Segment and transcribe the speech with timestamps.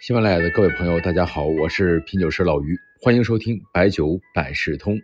[0.00, 4.96] 喜马拉雅的各位朋友，大家好，我是品酒师老于，欢迎收听白酒百事通。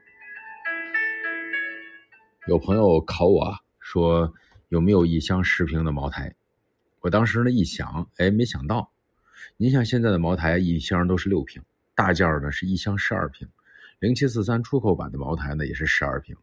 [2.46, 4.32] 有朋友考我啊，说
[4.68, 6.32] 有没有一箱十瓶的茅台？
[7.00, 8.89] 我当时呢一想，哎，没想到，
[9.57, 11.61] 您像现在的茅台一箱都是六瓶，
[11.96, 13.49] 大件儿呢是一箱十二瓶，
[13.99, 16.36] 零七四三出口版的茅台呢也是十二瓶，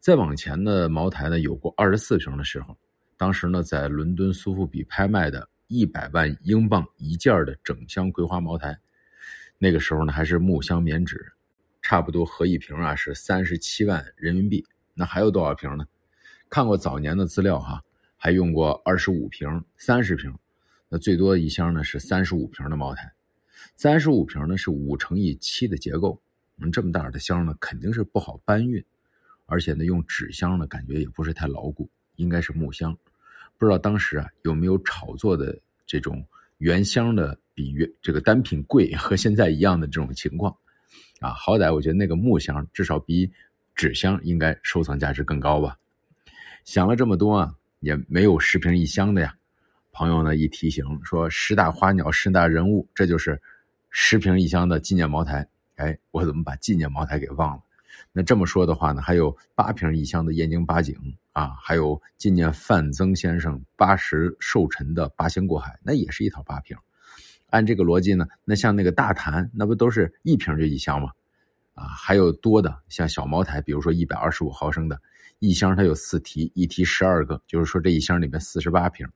[0.00, 2.74] 再往前的茅台呢有过二十四瓶的时候，
[3.18, 5.46] 当时呢在伦敦苏富比拍卖的。
[5.68, 8.78] 一百万英镑一件的整箱葵花茅台，
[9.58, 11.32] 那个时候呢还是木箱棉纸，
[11.82, 14.64] 差不多合一瓶啊是三十七万人民币。
[14.94, 15.86] 那还有多少瓶呢？
[16.48, 17.82] 看过早年的资料哈，
[18.16, 20.32] 还用过二十五瓶、三十瓶，
[20.88, 23.12] 那最多的一箱呢是三十五瓶的茅台。
[23.74, 26.22] 三十五瓶呢是五乘以七的结构，
[26.58, 28.84] 嗯，这么大的箱呢肯定是不好搬运，
[29.46, 32.96] 而且呢用纸箱呢感觉也不是太牢固，应该是木箱。
[33.58, 36.26] 不知道当时啊有没有炒作的这种
[36.58, 40.54] 原箱的比原这个单品贵和现在一样的这种情况，
[41.20, 43.30] 啊，好歹我觉得那个木箱至少比
[43.74, 45.76] 纸箱应该收藏价值更高吧。
[46.64, 49.34] 想了这么多啊，也没有十瓶一箱的呀。
[49.92, 53.40] 朋友呢一提醒说十大花鸟十大人物，这就是
[53.90, 55.48] 十瓶一箱的纪念茅台。
[55.76, 57.62] 哎，我怎么把纪念茅台给忘了？
[58.12, 60.94] 那这么说的话呢，还有八瓶一箱的燕京八景
[61.36, 66.74] 啊，还有纪念范曾先生八十寿辰的八仙过海，那也是一套八瓶。
[67.50, 71.10] 按这个逻辑呢，那像那个大坛，那不都是一瓶就一箱吗？
[71.74, 74.98] 啊，还有多的像小茅台，比如说一百二十五毫升的
[75.38, 79.06] 一箱，它有四提，一提十二个，就是说这一箱里面四十八瓶。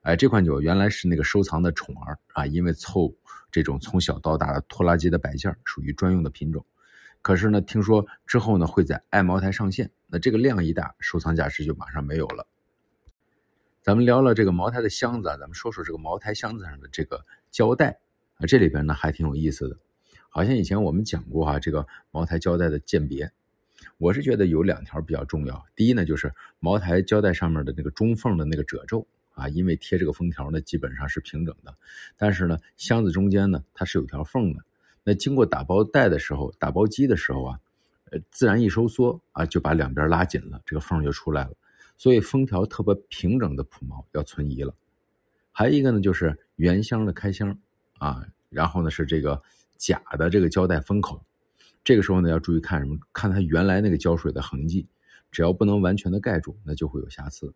[0.00, 3.14] 哎，这款酒原来是那个收藏的宠儿啊，因为凑
[3.50, 6.64] 这种从小到大的拖拉机的摆件，属于专用的品种。
[7.22, 12.46] 可是呢，听说之后呢会在爱茅台上线，那这个量一大，收藏价值就马上没有了。
[13.82, 17.98] 咱们聊了这个茅台的箱子啊，咱们说说这个茅台箱子上的这个胶带
[18.36, 19.76] 啊，这里边呢还挺有意思的。
[20.28, 23.30] 好像以前我们讲过哈，这个茅台胶带的鉴别，
[23.98, 25.64] 我是觉得有两条比较重要。
[25.74, 31.74] 第一呢，就是茅台胶带上面的那个中缝的那个褶皱啊，因为贴这个封条呢基本上是平整的，
[32.16, 34.64] 但是呢箱子中间呢它是有条缝的。
[35.02, 37.60] 那经过打包袋的时候，打包机的时候啊，
[38.10, 41.52] 呃，自然一收缩啊，就把两边拉紧了，这个缝就出来了。
[41.96, 44.74] 所以封条特别平整的普毛要存疑了。
[45.52, 47.58] 还有一个呢，就是原箱的开箱
[47.98, 49.42] 啊，然后呢是这个
[49.76, 51.22] 假的这个胶带封口，
[51.84, 52.98] 这个时候呢要注意看什么？
[53.12, 54.86] 看它原来那个胶水的痕迹，
[55.30, 57.52] 只要不能完全的盖住，那就会有瑕疵。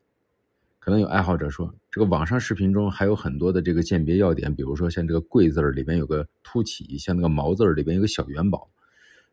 [0.85, 8.69] 可能有爱好者说，这个网上视频中还有很多的这个鉴别要点，比如说像这个“贵”字里边有个凸起，像那个“毛”字里边有个小元宝，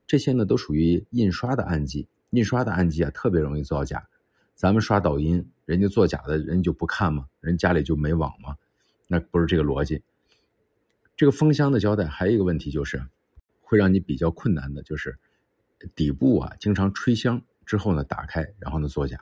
[0.07, 2.07] 这些呢都属于印刷的暗记。
[2.29, 4.07] 印刷的暗记啊，特别容易造假。
[4.55, 7.27] 咱们刷抖音，人家作假的人就不看吗？
[7.41, 8.55] 人家里就没网吗？
[9.09, 10.01] 那不是这个逻辑。
[11.17, 13.03] 这个封箱的胶带还有一个问题就是，
[13.59, 15.19] 会让你比较困难的，就是
[15.93, 19.19] 底部啊经常吹箱之后呢打开，然后呢作假。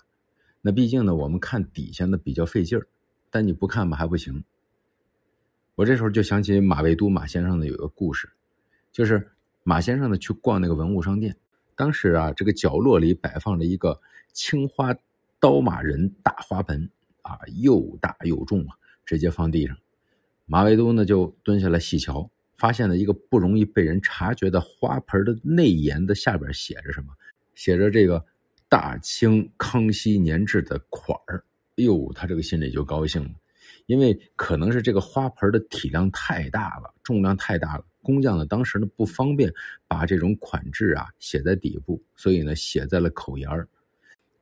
[0.61, 2.85] 那毕竟呢，我们看底下呢比较费劲儿，
[3.29, 4.43] 但你不看吧还不行。
[5.75, 8.29] 我这时候就想起马未都马先生的有一个故事，
[8.91, 9.31] 就是
[9.63, 11.37] 马先生呢去逛那个文物商店，
[11.75, 14.01] 当时啊这个角落里摆放着一个
[14.33, 14.93] 青花
[15.39, 16.89] 刀马人大花盆，
[17.21, 19.77] 啊又大又重啊，直接放地上。
[20.45, 27.13] 马未都呢就蹲下来细瞧，发现了一个不容易被人察觉的花盆的内沿的下边写着什么？
[27.55, 28.25] 写着这个。
[28.69, 31.43] 大清康熙年制的款儿，
[31.77, 33.31] 哎呦，他这个心里就高兴了，
[33.87, 39.51] 因为可能是这个花盆的体量太大了，重量太大了，工匠呢当时呢不方便
[39.87, 43.67] 把这种款制啊写在底部，所以呢写在了口沿儿。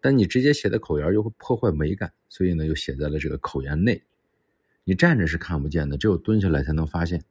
[0.01, 4.03] 但你直接写在口沿儿又会破坏美感，所以呢又写在了这个口沿内。
[4.83, 7.23] 你站着是看不见的，只有蹲下来才能发现。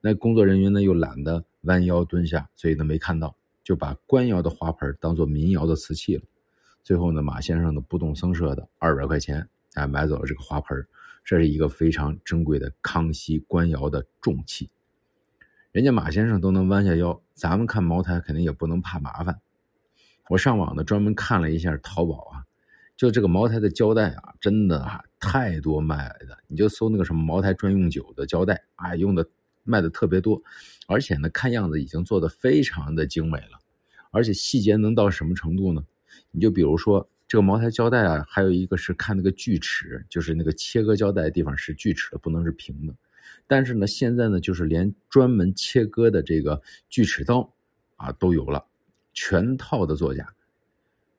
[0.00, 6.22] 那工作人员呢又懒得弯腰蹲下，所以呢没看到，就把官窑的花盆当做民窑的瓷器了。
[6.84, 10.86] 最后呢，马先生呢不动声色的二百块钱，哎，买走了这个花盆
[11.24, 14.68] 这是一个非常珍贵的康熙官窑的重器。
[15.70, 19.40] 人家马先生都能弯下腰，咱们看茅台肯定也不能怕麻烦。
[20.28, 22.44] 我上网呢专门看了一下淘宝啊，
[22.96, 26.38] 就这个茅台的胶带啊，真的啊太多卖的。
[26.48, 29.26] 你就搜那个什么茅台专用酒的胶带啊，用的
[29.62, 30.42] 卖的特别多，
[30.88, 33.60] 而且呢看样子已经做的非常的精美了，
[34.10, 35.84] 而且细节能到什么程度呢？
[36.30, 42.94] 你就比如说这个茅台胶带啊，还有一个是看那个锯齿，就是那个切割胶带的地方是锯齿的，不能是平的。
[43.46, 47.52] 但是呢，现在呢，就是连专门切割的这个锯齿刀
[47.96, 48.64] 啊都有了，
[49.12, 50.32] 全套的作假。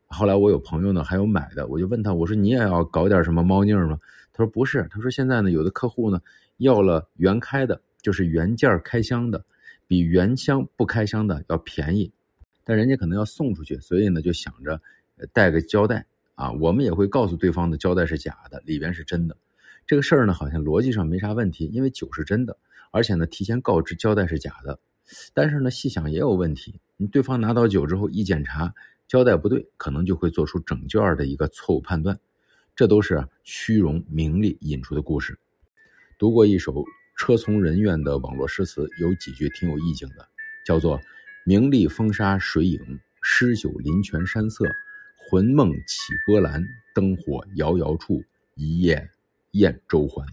[0.07, 4.00] 后来我有朋友呢，还有买的，我就问他，我说你也要搞点什么猫腻吗？
[4.31, 6.22] 他说不是，他说现在呢，有的客户呢
[6.57, 9.44] 要了原开的就是原件开箱的
[9.88, 12.12] 比原箱不开箱的要便宜，
[12.63, 14.81] 但人家可能要送出去，所以呢就想着
[15.31, 16.06] 带个胶带
[16.36, 16.51] 啊。
[16.54, 19.38] 我们也会告诉对方的胶带是假的，里边是真的。
[19.86, 22.57] 这个事儿呢好像逻辑上没啥问题，因为酒是真的，
[22.92, 24.80] 而且呢提前告知胶带是假的。
[25.33, 28.74] 但是呢细想也有问题，你对方拿到酒之后一检查
[29.07, 32.18] 胶带不对，可能就会做出整卷的一个错误判断。
[32.75, 35.38] 这都是虚荣名利引出的故事。
[36.18, 36.86] 读过一首
[37.18, 40.27] 车从人愿的网络诗词，有几句挺有意境的，
[40.65, 41.00] 叫做
[41.45, 42.80] “名利风沙水影，
[43.22, 44.63] 诗酒林泉山色，
[45.18, 46.63] 魂梦起波澜，
[46.95, 48.24] 灯火遥遥处，
[48.56, 49.10] 一夜
[49.51, 50.25] 宴周还。”